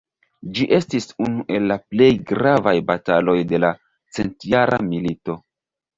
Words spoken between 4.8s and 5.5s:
Milito.